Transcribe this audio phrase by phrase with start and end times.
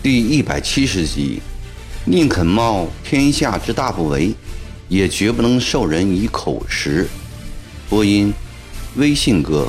[0.00, 1.42] 第一百七十集，
[2.06, 4.34] 宁肯冒天下之大不韪，
[4.88, 7.06] 也绝不能授人以口实。
[7.90, 8.32] 播音：
[8.96, 9.68] 微信哥。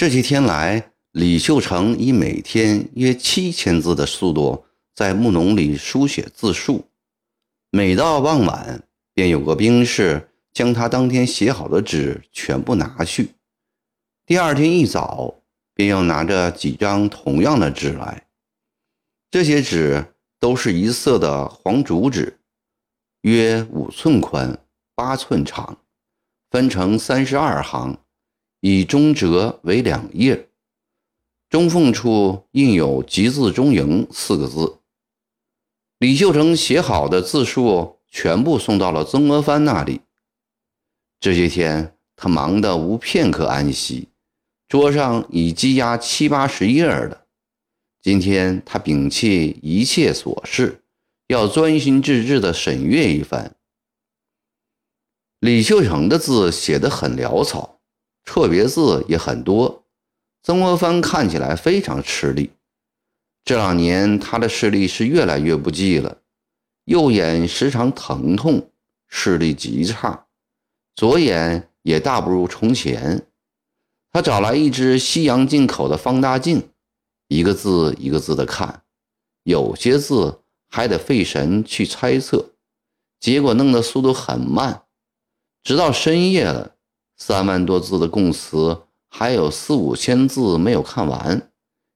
[0.00, 4.64] 这些天来，李秀成以每天约七千字的速度，
[4.94, 6.86] 在木农里书写自述。
[7.68, 8.82] 每到傍晚，
[9.12, 13.32] 便有个兵士将他当天写好的纸全部拿去。
[14.24, 15.42] 第二天一早，
[15.74, 18.26] 便要拿着几张同样的纸来。
[19.30, 22.40] 这些纸都是一色的黄竹纸，
[23.20, 24.64] 约五寸宽，
[24.94, 25.76] 八寸长，
[26.50, 27.99] 分成三十二行，
[28.60, 30.48] 以中折为两页，
[31.48, 34.78] 中缝处印有“集字中营”四个字。
[35.98, 37.98] 李秀成写好的字数。
[38.12, 40.00] 全部送到了曾国藩那里。
[41.20, 44.08] 这些天，他忙得无片刻安息，
[44.66, 47.26] 桌上已积压七八十页了。
[48.02, 50.82] 今天，他摒弃一切琐事，
[51.28, 53.54] 要专心致志地审阅一番。
[55.38, 57.79] 李秀成的字写得很潦草，
[58.24, 59.84] 错别字也很多，
[60.42, 62.50] 曾国藩看起来非常吃力。
[63.44, 66.18] 这两年，他的视力是越来越不济了。
[66.84, 68.70] 右眼时常疼痛，
[69.08, 70.26] 视力极差；
[70.94, 73.26] 左眼也大不如从前。
[74.12, 76.70] 他找来一只西洋进口的放大镜，
[77.28, 78.82] 一个字一个字的看，
[79.44, 82.54] 有些字还得费神去猜测，
[83.20, 84.82] 结果弄得速度很慢。
[85.62, 86.74] 直到深夜了，
[87.20, 91.52] 三万多字的供词还有四五千字没有看完，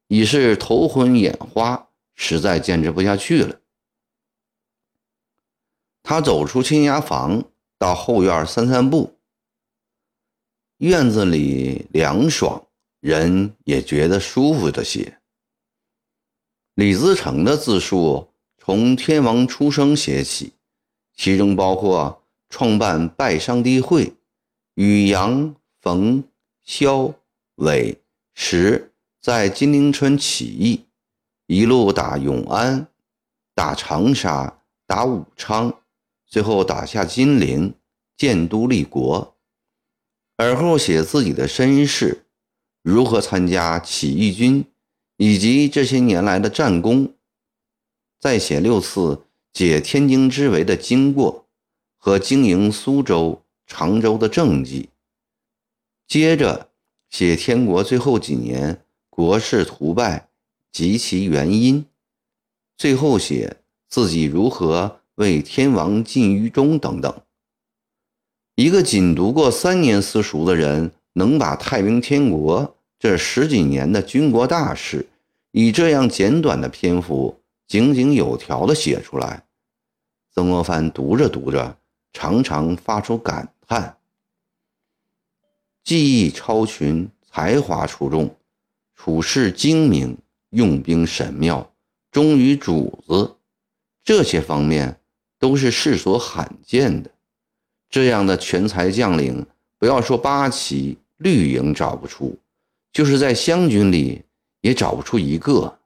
[0.06, 3.58] 已是头昏眼花，实在坚持不下去了。
[6.02, 7.42] 他走出青崖房，
[7.78, 9.16] 到后院散散步。
[10.76, 12.66] 院子里凉爽，
[13.00, 15.18] 人也觉得舒服的些。
[16.74, 18.28] 李自成的自述
[18.58, 20.52] 从天王出生写起，
[21.16, 24.12] 其中包括创办拜上帝会，
[24.74, 26.24] 与杨、冯、
[26.62, 27.14] 萧、
[27.56, 28.00] 韦、
[28.34, 30.84] 石在金陵村起义，
[31.46, 32.88] 一路打永安，
[33.54, 35.80] 打长沙，打武昌。
[36.26, 37.74] 最后打下金陵，
[38.16, 39.36] 建都立国，
[40.36, 42.26] 而后写自己的身世，
[42.82, 44.64] 如何参加起义军，
[45.16, 47.14] 以及这些年来的战功，
[48.18, 51.46] 再写六次解天津之围的经过
[51.96, 54.88] 和经营苏州、常州的政绩，
[56.06, 56.70] 接着
[57.10, 60.28] 写天国最后几年国势图败
[60.72, 61.86] 及其原因，
[62.76, 63.56] 最后写
[63.88, 65.00] 自己如何。
[65.16, 67.22] 为天王尽于忠等等。
[68.56, 75.06] 一个仅读过三年私塾的人，能把太平天国这十几年的军国大事，
[75.52, 79.44] 以这样简短的篇幅，井井有条地写出来。
[80.34, 81.78] 曾国藩读着读着，
[82.12, 83.96] 常常发出感叹：
[85.82, 88.36] 技艺超群，才华出众，
[88.94, 90.16] 处事精明，
[90.50, 91.72] 用兵神妙，
[92.10, 93.36] 忠于主子，
[94.02, 95.00] 这些方面。
[95.36, 97.10] 都是世所罕见的，
[97.90, 99.44] 这样的全才将领，
[99.78, 102.38] 不要说八旗绿营找不出，
[102.94, 104.22] 就是在湘军里
[104.62, 105.80] 也找不出一个。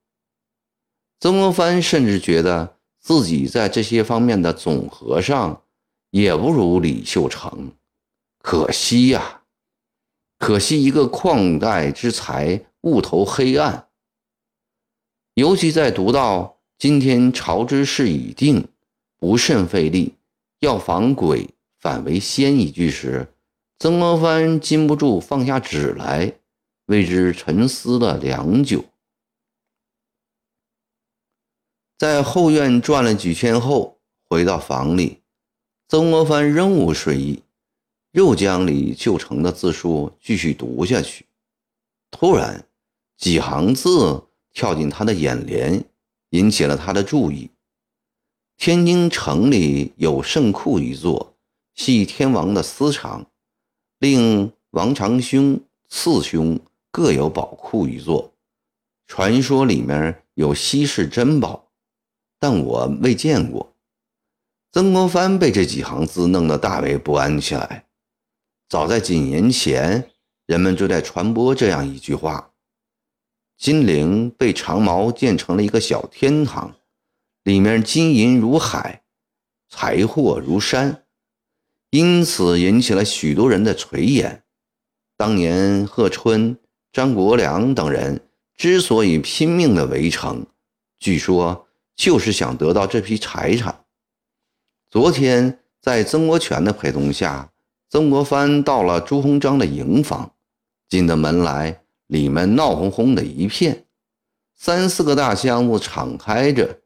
[1.18, 5.60] 曾国藩甚至觉得自己在这些方面的总和上，
[6.10, 7.72] 也不如李秀成，
[8.42, 9.42] 可惜呀，
[10.38, 13.88] 可惜一个旷代之才误投黑暗。
[15.34, 18.68] 尤其在读到今天朝之事已定。
[19.20, 20.14] 不甚费力，
[20.60, 21.48] 要防鬼
[21.80, 23.34] 反为先一句时，
[23.80, 26.32] 曾国藩禁不住放下纸来，
[26.86, 28.84] 为之沉思了良久。
[31.98, 33.98] 在后院转了几圈后，
[34.28, 35.17] 回到房里，
[35.90, 37.42] 曾国藩仍无睡意，
[38.12, 41.24] 又将李秀成的自述继续读下去。
[42.10, 42.66] 突然，
[43.16, 45.82] 几行字跳进他的眼帘，
[46.28, 47.50] 引起了他的注意。
[48.58, 51.34] 天津城里有圣库一座，
[51.74, 53.24] 系天王的私藏；
[53.98, 55.58] 另王长兄、
[55.88, 56.60] 次兄
[56.90, 58.34] 各有宝库一座，
[59.06, 61.70] 传说里面有稀世珍宝，
[62.38, 63.74] 但我未见过。
[64.78, 67.86] 曾国藩被这几行字弄得大为不安起来。
[68.68, 70.08] 早在几年前，
[70.46, 72.52] 人们就在传播这样一句话：
[73.56, 76.76] 金陵被长毛建成了一个小天堂，
[77.42, 79.02] 里面金银如海，
[79.68, 81.02] 财货如山，
[81.90, 84.42] 因此引起了许多人的垂涎。
[85.16, 86.56] 当年贺春、
[86.92, 90.46] 张国良等人之所以拼命的围城，
[91.00, 91.66] 据说
[91.96, 93.86] 就是想得到这批财产。
[94.90, 97.50] 昨天在曾国荃的陪同下，
[97.90, 100.32] 曾国藩到了朱鸿章的营房，
[100.88, 103.84] 进的门来，里面闹哄哄的一片，
[104.56, 106.78] 三四个大箱子敞开着，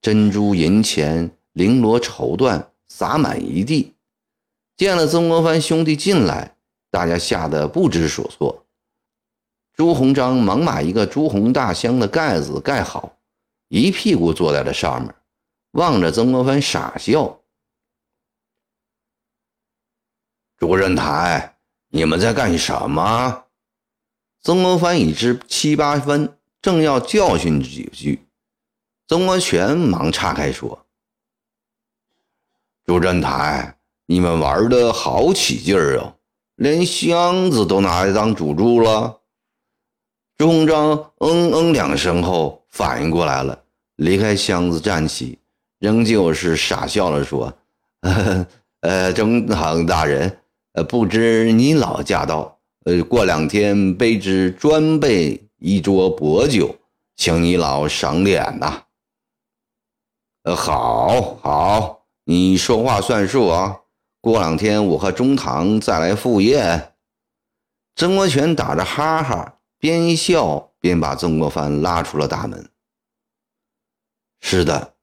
[0.00, 3.94] 珍珠银钱、绫罗绸缎洒满一地。
[4.76, 6.52] 见了曾国藩兄弟进来。
[6.88, 8.64] 大家吓得不知所措。
[9.74, 13.18] 朱鸿章忙把一个朱红大箱的盖子盖好，
[13.68, 15.14] 一屁股坐在了上面，
[15.76, 17.38] 望着曾国藩傻笑。
[20.56, 21.58] 朱仁台，
[21.88, 23.44] 你们在干什么？
[24.40, 28.26] 曾国藩已知七八分，正要教训几句，
[29.06, 30.86] 曾国荃忙岔开说
[32.86, 33.76] ：“朱振台，
[34.06, 36.14] 你们玩的好起劲儿啊。”
[36.56, 39.20] 连箱子都拿来当赌注了。
[40.38, 43.62] 朱鸿章嗯嗯两声后反应过来了，
[43.96, 45.38] 离开箱子站起，
[45.78, 47.52] 仍旧是傻笑了说
[48.02, 48.46] ：“呵呵
[48.80, 50.38] 呃，中堂大人，
[50.72, 56.76] 呃，不知你老驾到，呃，过两天卑职专备一桌薄酒，
[57.16, 58.84] 请你老赏脸呐。”
[60.44, 63.80] 呃，好，好，你说话算数啊。
[64.20, 66.94] 过两天我和中堂再来赴宴。
[67.94, 72.70] 曾国荃打着哈哈，边笑边把曾国藩拉出了大门。
[74.40, 74.94] 是的，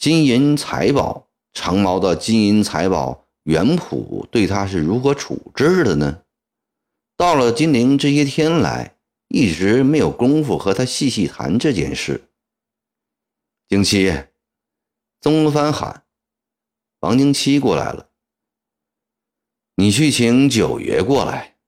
[0.00, 6.22] 金银财宝，长毛的金银财宝，元普对他是如何处置的呢？
[7.18, 8.96] 到了金陵这些天来，
[9.28, 12.30] 一直没有功夫和他细细谈这件事。
[13.68, 14.10] 景七，
[15.20, 16.06] 曾国藩喊
[17.00, 18.08] ：“王京七过来了。”
[19.76, 21.58] 你去请九爷过来。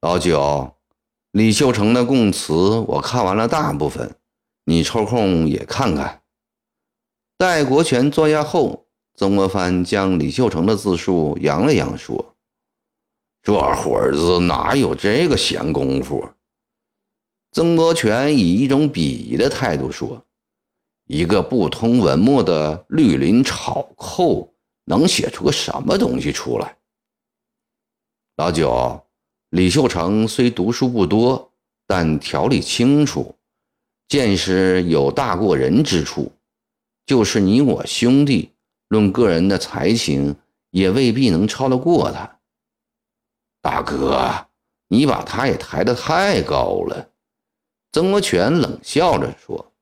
[0.00, 0.76] 老九，
[1.32, 2.52] 李秀成的供词
[2.86, 4.16] 我看完了大部分，
[4.64, 6.22] 你抽空也看看。
[7.36, 12.34] 戴国权坐下后，曾国藩将李秀成的自述扬了扬，说
[13.42, 16.28] ：“这会子哪有这个闲工夫？”
[17.52, 20.24] 曾国荃以一种鄙夷的态度说
[21.06, 24.48] ：“一个不通文墨的绿林草寇。”
[24.84, 26.76] 能写出个什么东西出来？
[28.34, 29.00] 老九，
[29.50, 31.52] 李秀成虽读书不多，
[31.86, 33.36] 但条理清楚，
[34.12, 36.32] 见识有大过人之处。
[37.06, 38.50] 就是你我兄弟，
[38.88, 40.36] 论个人的才情，
[40.68, 42.38] 也未必能超得过他。
[43.62, 44.48] 大哥，
[44.88, 47.08] 你把他也抬得太高了。
[47.90, 49.72] 曾国荃冷笑着说：“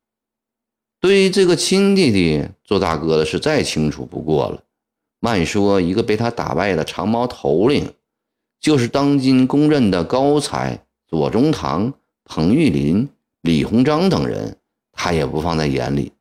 [1.00, 4.62] 对于这个亲弟弟，做大哥的是再清楚不过了。”
[5.18, 7.92] 慢说，一个被他打败的长毛头领，
[8.60, 11.92] 就是当今公认的高才左宗棠、
[12.24, 13.08] 彭玉麟、
[13.42, 14.58] 李鸿章等人，
[14.92, 16.12] 他也不放在眼里。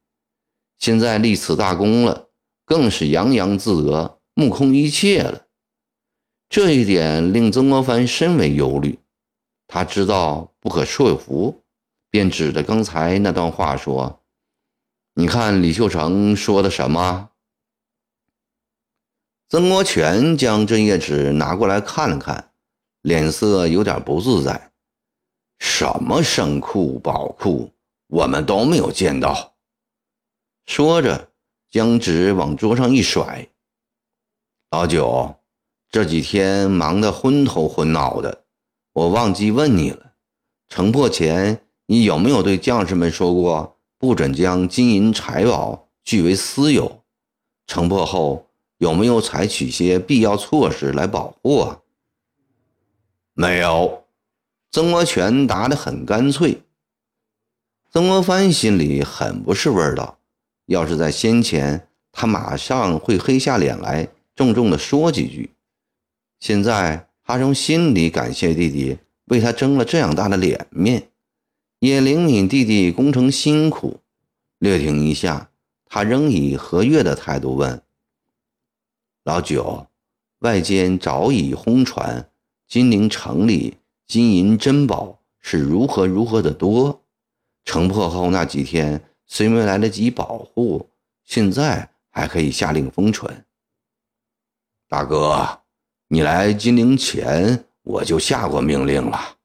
[0.77, 2.29] 现在立此大功了，
[2.65, 5.47] 更是洋洋自得，目空一切了。
[6.47, 8.97] 这一点令曾国藩深为忧虑。
[9.67, 11.61] 他知道不可说服，
[12.09, 14.23] 便指着刚才那段话说
[15.13, 17.31] ：“你看李秀成说的什么？”
[19.49, 22.51] 曾国荃将这页纸拿过来看了看，
[23.01, 24.68] 脸色有点不自在。
[25.59, 27.71] 什么圣库、宝库，
[28.07, 29.53] 我们都没有见到。
[30.65, 31.29] 说着，
[31.69, 33.47] 将纸往桌上一甩。
[34.71, 35.35] 老九，
[35.91, 38.43] 这几天忙得昏头昏脑的，
[38.93, 40.13] 我忘记问你了。
[40.67, 47.03] 城破前，你有没有对将士们说过，不准将金银财宝据为私有？
[47.67, 48.47] 城破后。
[48.79, 51.81] 有没有采取些必要措施来保护啊？
[53.33, 54.05] 没有，
[54.71, 56.61] 曾国荃答得很干脆。
[57.91, 60.19] 曾国藩心里很不是味道，
[60.67, 65.49] 要是在先前，他马上会黑下脸来，重重的说几句。
[66.39, 71.09] 现在他从心里感谢弟弟为他争了这样大的脸面，
[71.79, 74.01] 也灵敏弟弟工程辛苦。
[74.59, 75.49] 略停一下，
[75.85, 77.81] 他仍以和悦的态度问。
[79.23, 79.87] 老九，
[80.39, 82.29] 外间早已轰传，
[82.67, 83.77] 金陵城里
[84.09, 87.03] 金银珍宝是如何如何的多。
[87.63, 90.89] 城破后那几天虽没来得及保护，
[91.25, 93.45] 现在还可以下令封存。
[94.87, 95.61] 大哥，
[96.07, 99.37] 你来金陵前，我就下过命令了。”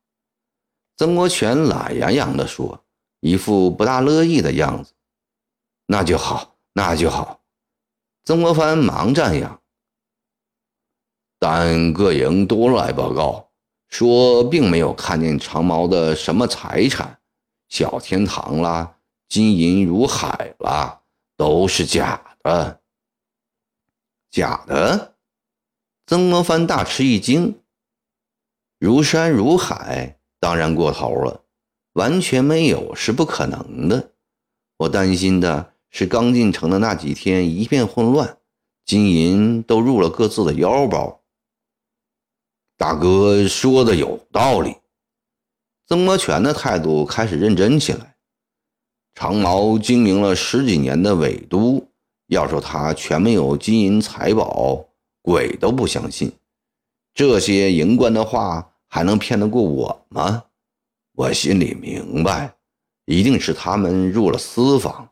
[0.97, 2.83] 曾国荃懒洋洋地说，
[3.21, 4.94] 一副不大乐意的样子。
[5.88, 7.42] “那就好，那就好。”
[8.25, 9.61] 曾国藩忙赞扬。
[11.38, 13.50] 但各营都来报告
[13.95, 17.21] 说，并没有看见长毛的什么财产，
[17.69, 18.97] 小天堂啦，
[19.29, 21.03] 金银如海啦，
[21.37, 22.81] 都是假的。
[24.33, 25.15] 假的？
[26.09, 27.61] 曾国藩大吃一惊。
[28.81, 31.45] 如山如海，当然过头了，
[31.93, 34.11] 完全没有是不可能的。
[34.79, 38.39] 我担心的是，刚进城的那几天一片混乱，
[38.85, 41.21] 金银都入了各自的腰包。
[42.76, 44.76] 大哥说的有道理。
[45.87, 48.16] 曾国荃的态度开始认真起来。
[49.14, 51.87] 长毛经营了十几年的伪都，
[52.26, 54.85] 要说他全没有金银财宝，
[55.23, 56.33] 鬼都不相信。
[57.14, 58.71] 这些营官的话。
[58.87, 60.45] 还能骗得过我吗？
[61.16, 62.54] 我心里明白，
[63.07, 65.11] 一定是他们入了私房。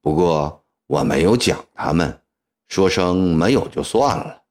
[0.00, 2.20] 不过我没有讲他们，
[2.68, 4.44] 说声没有就算了。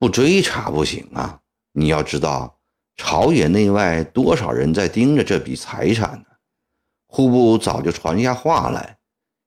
[0.00, 1.42] 不追查不行啊！
[1.72, 2.58] 你要知道，
[2.96, 6.24] 朝野内外多少人在盯着这笔财产呢？
[7.06, 8.98] 户部早就传下话来，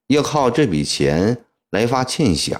[0.09, 2.55] 要靠这笔钱来发欠饷。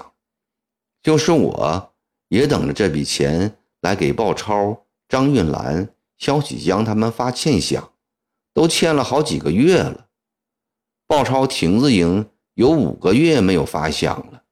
[1.04, 1.94] 就是我
[2.30, 4.84] 也等着这笔钱来给鲍超。
[5.06, 7.90] 张运兰、萧启江他们发欠饷，
[8.52, 10.08] 都欠了好几个月了。
[11.06, 14.42] 鲍超亭子营有五个月没有发饷了。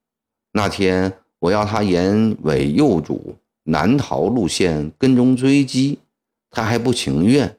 [0.52, 5.98] 那天我要他沿伪右主南逃路线跟踪追击，
[6.50, 7.58] 他还不情愿，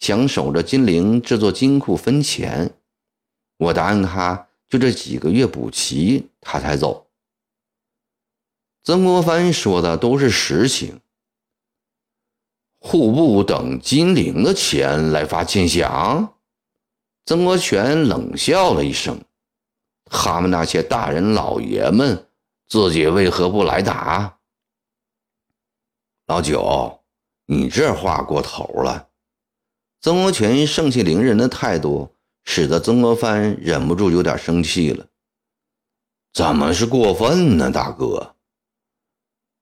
[0.00, 2.72] 想守着金陵这座金库分钱。
[3.56, 7.06] 我答应他，就这几个月补齐，他才走。
[8.82, 11.00] 曾国藩说的都是实情。
[12.80, 16.30] 户部等金陵的钱来发欠饷，
[17.24, 19.20] 曾国荃冷笑了一声
[20.10, 22.26] ：“他们那些大人老爷们，
[22.70, 24.38] 自己为何不来打？”
[26.26, 27.00] 老九，
[27.46, 29.08] 你这话过头了。
[30.00, 35.08] 曾国荃盛气凌人的态度，使得曾国藩忍不住有点生气了。
[36.32, 38.36] 怎么是过分呢，大哥？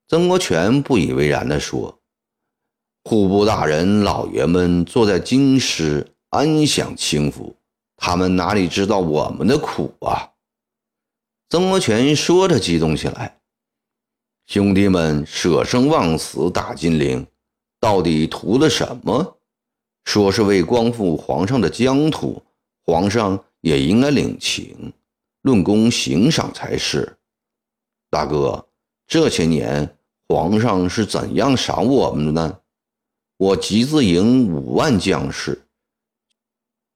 [0.07, 1.99] 曾国荃不以为然地说。
[3.05, 7.57] 户部大人老爷们坐在京师安享清福，
[7.97, 10.35] 他们哪里知道我们的苦啊？
[11.51, 13.39] 曾国荃说着激动起来
[14.47, 17.27] ：“兄弟们舍生忘死打金陵，
[17.81, 19.39] 到底图的什么？
[20.05, 22.43] 说是为光复皇上的疆土，
[22.85, 24.93] 皇上也应该领情，
[25.41, 27.17] 论功行赏才是。
[28.11, 28.69] 大哥，
[29.07, 29.97] 这些年
[30.29, 32.59] 皇上是怎样赏我们的呢？”
[33.39, 35.63] 我集字营五万将士，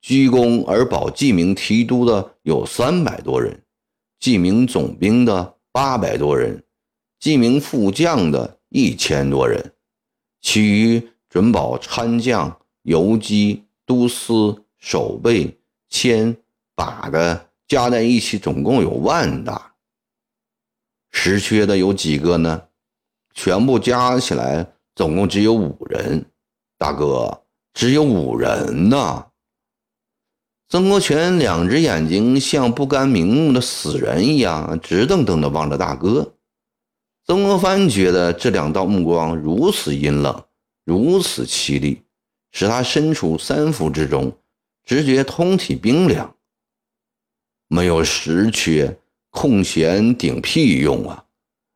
[0.00, 3.61] 居功而保记名提督的有三百多人，
[4.22, 6.62] 记名总兵的八百多人，
[7.18, 9.74] 记名副将的一千多人，
[10.40, 16.36] 其余准保参将、游击、都司、守备、千
[16.76, 19.74] 把的加在一起，总共有万大。
[21.10, 22.68] 实缺的有几个呢？
[23.34, 24.64] 全部加起来，
[24.94, 26.24] 总共只有五人。
[26.78, 27.42] 大哥，
[27.74, 29.26] 只有五人呢。
[30.72, 36.32] 曾国荃两只眼睛像不甘瞑目的死人一样，直瞪瞪地望着大哥。
[37.26, 40.44] 曾国藩觉得这两道目光如此阴冷，
[40.86, 42.00] 如此凄厉，
[42.52, 44.32] 使他身处三伏之中，
[44.82, 46.34] 直觉通体冰凉。
[47.68, 48.96] 没有实缺，
[49.28, 51.22] 空闲顶屁用啊！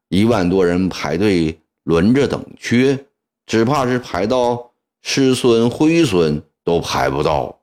[0.09, 2.99] 一万多人排队轮着等缺，
[3.45, 4.73] 只怕是排到。
[5.03, 7.56] 师孙辉孙都排不到，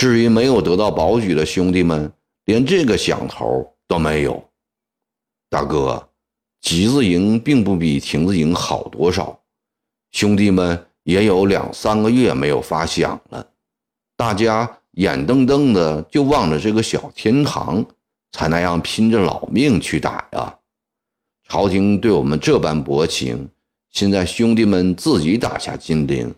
[0.00, 2.10] 至于没有得到保举的兄弟们，
[2.46, 4.42] 连这个响头都没有。
[5.50, 6.08] 大哥，
[6.62, 9.38] 集字营并不比亭子营好多少，
[10.10, 13.46] 兄弟们也有两三个月没有发饷了，
[14.16, 17.84] 大家眼瞪瞪的就望着这个小天堂，
[18.32, 20.56] 才那样拼着老命去打呀。
[21.46, 23.50] 朝廷对我们这般薄情，
[23.90, 26.34] 现在兄弟们自己打下金陵。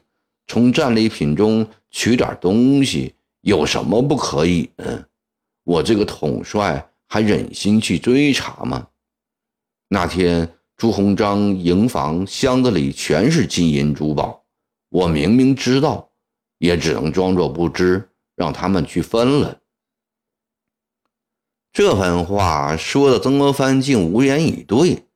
[0.49, 5.04] 从战利品中取点东西有什么不可以呢？
[5.64, 8.88] 我这个统帅还忍心去追查吗？
[9.88, 14.44] 那天朱鸿章营房箱子里全是金银珠宝，
[14.88, 16.11] 我明明知道，
[16.58, 19.61] 也只能装作不知，让他们去分了。
[21.72, 25.06] 这番话说的曾国藩竟无言以对，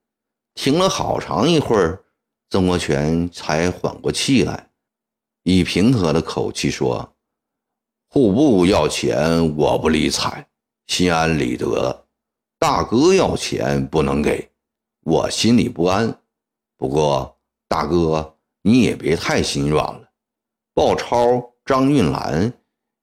[0.54, 2.04] 听了好长一会儿，
[2.50, 4.70] 曾国荃才缓过气来，
[5.42, 7.15] 以平和的口气说
[8.08, 10.46] ：“户部要钱，我不理睬，
[10.86, 12.04] 心安理得。
[12.58, 14.50] 大哥要钱不能给，
[15.04, 16.18] 我心里不安。
[16.76, 20.08] 不过大哥你也别太心软了。
[20.74, 22.52] 鲍超、张运兰、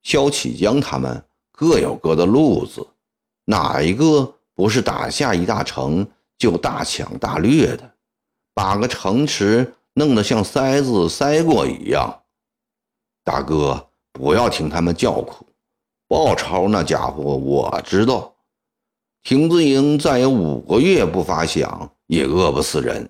[0.01, 2.87] 萧启江他们各有各的路子，
[3.45, 7.93] 哪一个不是打下一大城？”就大抢大掠的，
[8.53, 12.23] 把个城池弄得像塞子塞过一样。
[13.23, 15.45] 大哥，不要听他们叫苦。
[16.07, 18.33] 鲍超那家伙我知道，
[19.23, 23.09] 亭子营再有五个月不发饷，也饿不死人。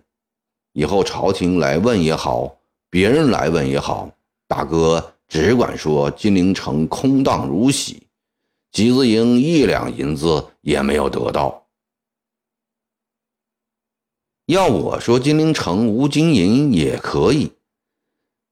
[0.72, 2.58] 以后朝廷来问也好，
[2.90, 4.10] 别人来问也好，
[4.48, 8.08] 大哥只管说金陵城空荡如洗，
[8.72, 11.68] 集子营一两银子也没有得到。
[14.46, 17.52] 要我说，金陵城无金银也可以。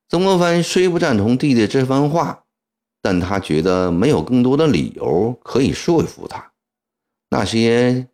[0.10, 2.41] 曾国藩虽不赞同弟弟这番话，
[3.02, 6.52] 但他觉得没有更多的理由可以说服他。
[7.30, 8.08] 那些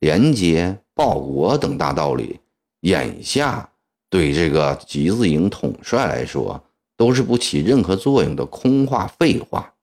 [0.00, 2.40] 廉洁报国等大道理，
[2.80, 3.70] 眼下
[4.10, 6.62] 对这个集字营统帅来说
[6.96, 9.74] 都是不起任何作用的空话废话，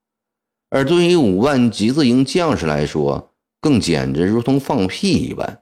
[0.69, 5.61] 而对于五万集字营将士来说，更简直如同放屁一般。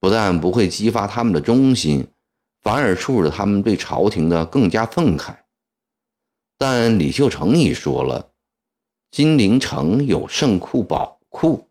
[0.00, 2.08] 不但不会激发他们的忠心，
[2.60, 5.36] 反而促使他们对朝廷的更加愤慨。
[6.62, 8.30] 但李秀成已说了，
[9.10, 11.68] 金陵城有圣库宝库。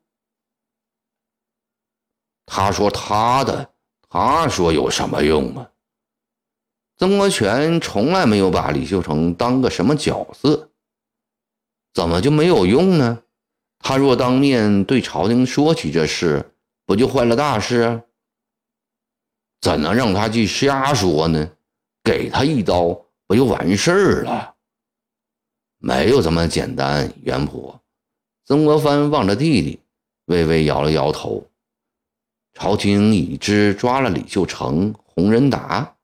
[2.46, 3.72] 他说他的，
[4.10, 5.72] 他说有什么用啊？
[6.98, 10.70] 曾国荃从来没有把李秀成当个什么角色，
[11.94, 13.24] 怎么就没有用呢？
[13.80, 16.54] 他若当面对朝廷说起这事，
[16.86, 18.04] 不就坏了大事？
[19.62, 21.50] 怎能让他去瞎说呢？
[22.04, 22.90] 给他一刀
[23.26, 24.54] 不就完事儿了？
[25.84, 27.82] 没有这么简单，袁婆。
[28.46, 29.80] 曾国藩望着弟弟，
[30.26, 31.44] 微微摇了摇头。
[32.54, 35.96] 朝廷已知抓了李秀成、洪仁达，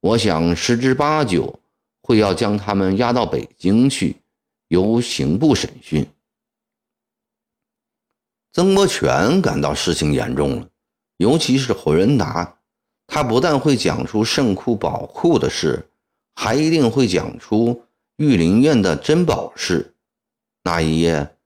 [0.00, 1.58] 我想十之八九
[2.02, 4.14] 会要将他们押到北京去，
[4.68, 6.06] 由刑部审讯。
[8.52, 10.68] 曾国荃感到事情严重了，
[11.16, 12.58] 尤其是洪仁达。
[13.08, 15.88] 他不但会讲出圣库宝库的事，
[16.36, 17.82] 还一定会讲出
[18.16, 19.94] 御林院的珍宝室。
[20.62, 21.36] 那一夜，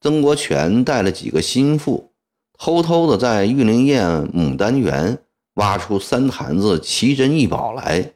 [0.00, 2.12] 曾国荃带了几个心腹，
[2.58, 8.12] 偷偷的在御林院牡丹园挖出三坛子奇珍异宝来。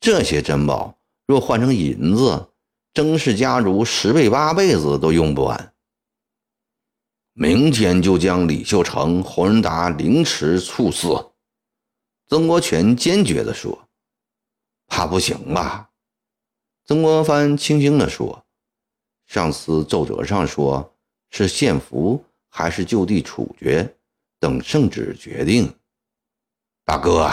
[0.00, 2.48] 这些珍宝若换成银子，
[2.94, 5.74] 曾氏家族十辈八辈子都用不完。
[7.34, 11.32] 明天就将李秀成、洪仁达凌迟处死。
[12.26, 13.86] 曾国荃坚决地说
[14.88, 15.90] ：“怕不行吧？”
[16.84, 18.44] 曾国藩轻轻地说
[19.26, 20.94] ：“上司奏折上说
[21.30, 23.94] 是献俘还是就地处决，
[24.40, 25.72] 等圣旨决定。”
[26.84, 27.30] 大哥，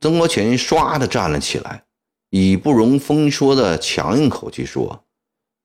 [0.00, 1.84] 曾国荃唰的站了起来，
[2.30, 5.04] 以不容风说的强硬口气说：“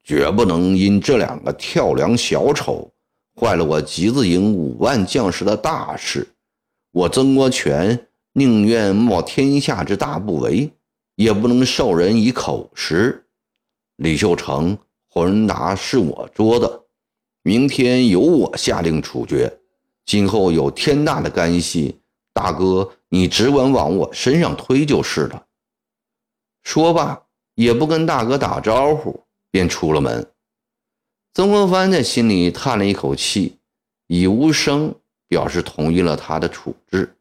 [0.04, 2.92] 绝不能因这两个跳梁小丑，
[3.40, 6.28] 坏了我集字营五万将士的大事。”
[6.92, 10.72] 我曾国荃宁愿冒天下之大不韪，
[11.20, 13.28] 也不能授人以口实。
[13.98, 14.78] 李秀成、
[15.10, 16.86] 洪仁达是我捉的，
[17.42, 19.60] 明天由我下令处决。
[20.06, 22.00] 今后有天大的干系，
[22.32, 25.46] 大哥你只管往我身上推就是了。
[26.64, 27.22] 说罢，
[27.56, 30.26] 也不跟大哥打招呼，便出了门。
[31.34, 33.58] 曾国藩在心里叹了一口气，
[34.08, 34.96] 已无声。
[35.28, 37.16] 表示同意了他的处置。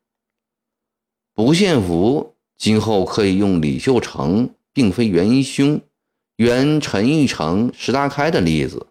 [1.34, 5.80] 不献俘，今后可以用李秀成并非元凶，
[6.36, 8.88] 原陈玉成、石达开的例子，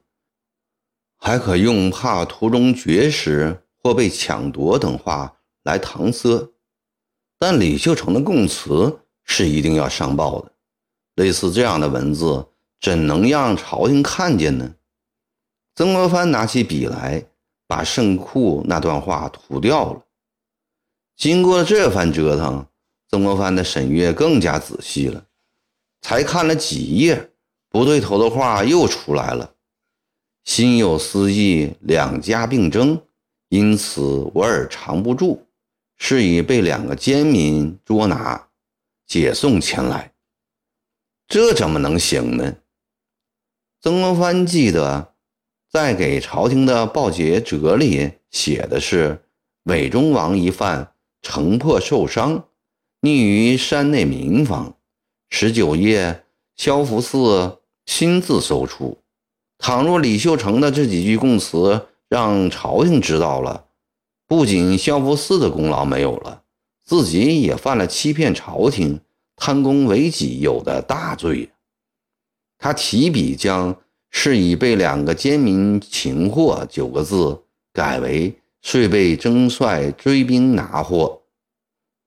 [1.18, 6.52] 还可用怕途中绝食或被抢夺等话来搪塞。
[7.38, 10.52] 但李秀成的供词是一定要上报的，
[11.16, 12.48] 类似这样的文字
[12.82, 14.74] 怎能让朝廷看见呢？
[15.76, 17.26] 曾国藩拿起笔来。
[17.70, 20.02] 把圣库那段话涂掉了。
[21.18, 22.66] 经过这番折腾，
[23.10, 25.26] 曾国藩的审阅更加仔细了。
[26.02, 27.32] 才看了几页，
[27.70, 29.54] 不对头的话又出来了。
[30.44, 33.02] 心有私意，两家并争，
[33.50, 34.02] 因此
[34.34, 35.46] 我尔藏不住，
[35.98, 38.48] 是以被两个奸民捉拿，
[39.06, 40.14] 解送前来。
[41.28, 42.56] 这怎么能行呢？
[43.82, 45.14] 曾国藩记得。
[45.70, 49.22] 在给朝廷的报捷折里写的是：
[49.64, 52.48] 韦忠王一犯，城破受伤，
[53.02, 54.76] 匿于山内民房。
[55.30, 56.24] 十九夜，
[56.56, 58.98] 萧福寺亲自搜出。
[59.60, 63.66] 倘若李秀成的这几句供词让朝廷知道了，
[64.28, 66.42] 不仅萧福寺的功劳没有了，
[66.84, 69.00] 自己也犯了欺骗朝廷、
[69.36, 71.52] 贪功为己有的大罪。
[72.58, 73.76] 他提笔将
[74.10, 81.22] “是已被两个奸民擒获”九个字改为“遂被征帅追兵拿获”。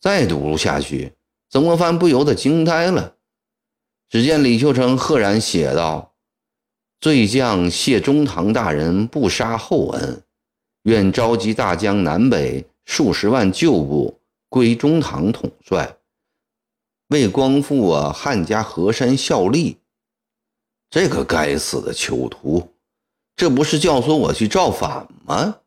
[0.00, 1.12] 再读下去，
[1.50, 3.16] 曾国藩不由得惊呆了。
[4.08, 6.14] 只见李秀成赫然写道
[7.00, 10.22] ：“罪将谢中堂大人不杀厚恩，
[10.84, 15.96] 愿召集大江南北数十万旧部归中堂统帅，
[17.08, 19.76] 为光复我汉家河山效力。”
[20.90, 22.72] 这个该死的囚徒，
[23.36, 25.58] 这不是教唆我去造反吗？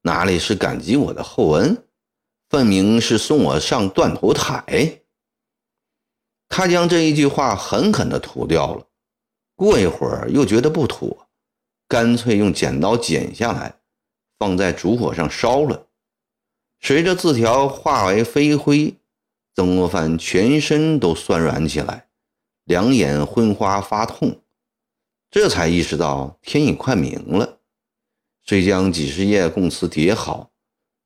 [0.00, 1.84] 哪里是感激我的厚恩，
[2.52, 5.00] 分明是送我上断头台。
[6.50, 8.86] 他将这一句话狠狠地涂掉了。
[9.56, 11.28] 过一会儿又觉得不妥，
[11.88, 13.76] 干脆用剪刀剪下来，
[14.38, 15.86] 放在烛火上烧了。
[16.78, 18.96] 随着字条化为飞灰，
[19.54, 22.08] 曾国藩全身都酸软起来，
[22.64, 24.42] 两眼昏花发痛。
[25.30, 27.60] 这才意识到天已快明了，
[28.44, 30.51] 遂将几十页供词叠好，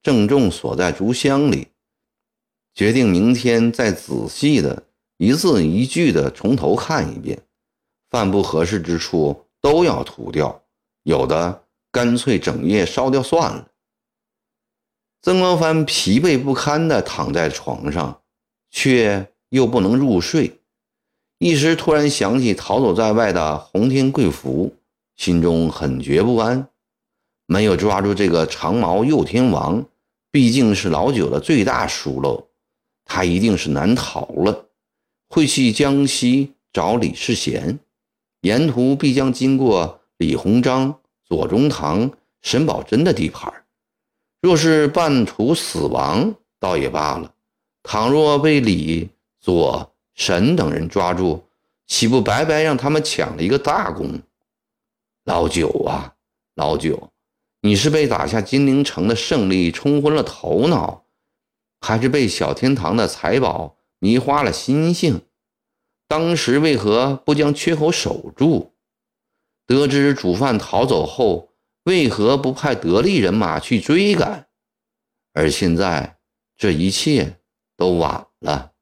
[0.06, 1.66] 郑重锁在竹箱里，
[2.76, 4.84] 决定明天再仔细的
[5.16, 7.42] 一字一句的从头看一遍，
[8.08, 10.62] 犯不合适之处都要涂掉，
[11.02, 13.66] 有的干脆整页烧掉算了。
[15.22, 18.22] 曾国藩疲惫不堪地躺在床上，
[18.70, 20.60] 却又不能入睡。
[21.38, 24.72] 一时突然想起逃走在外的洪天贵福，
[25.16, 26.68] 心中很觉不安。
[27.46, 29.84] 没有抓住这个长毛右天王，
[30.36, 32.48] 毕竟是老九的最大疏漏，
[33.06, 34.66] 他一定是难逃了。
[35.30, 37.80] 会去江西找李世贤，
[38.42, 42.10] 沿途必将经过李鸿章、左宗棠、
[42.42, 43.50] 沈葆桢的地盘。
[44.42, 47.32] 若是半途死亡，倒也罢了；
[47.82, 49.08] 倘若被李
[49.40, 51.42] 左，沈等人抓住，
[51.86, 54.20] 岂不白白让他们抢了一个大功？
[55.24, 56.12] 老九啊，
[56.56, 57.10] 老九，
[57.66, 61.06] 你是被打下金陵城的胜利冲昏了头脑，
[61.80, 65.22] 还是被小天堂的财宝迷花了心性？
[66.06, 68.76] 当时为何不将缺口守住？
[69.66, 74.46] 得知主犯逃走后，为何不派得力人马去追赶？
[75.32, 76.18] 而现在，
[76.56, 77.40] 这一切
[77.76, 78.74] 都晚了。